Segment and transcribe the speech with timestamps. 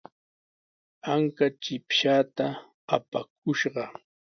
[1.13, 2.45] Anka chipshaata
[2.95, 3.83] apakushqa.